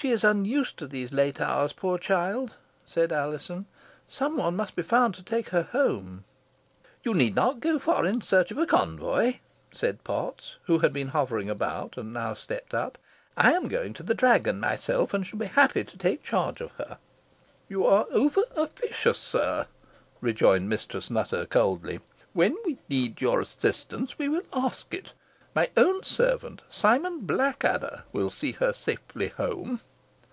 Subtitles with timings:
[0.00, 2.54] "She is unused to these late hours, poor child,"
[2.86, 3.66] said Alizon.
[4.06, 6.22] "Some one must be found to take her home."
[7.02, 9.40] "You need not go far in search of a convoy,"
[9.72, 12.96] said Potts, who had been hovering about, and now stepped up;
[13.36, 16.70] "I am going to the Dragon myself, and shall be happy to take charge of
[16.78, 16.98] her."
[17.68, 19.66] "You are over officious, sir,"
[20.20, 21.98] rejoined Mistress Nutter, coldly;
[22.34, 25.12] "when we need your assistance we will ask it.
[25.56, 29.80] My own servant, Simon Blackadder, will see her safely home."